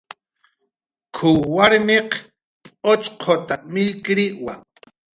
[1.15, 2.09] "K""uw warmiq
[2.81, 4.53] p'uchquta millkiriwa"